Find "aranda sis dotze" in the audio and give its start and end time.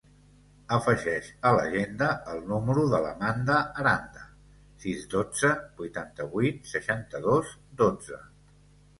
3.83-5.51